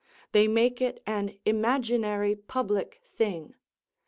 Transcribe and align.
They 0.31 0.47
make 0.47 0.81
it 0.81 0.99
an 1.05 1.37
imaginary 1.45 2.35
public 2.35 3.03
thing. 3.05 3.53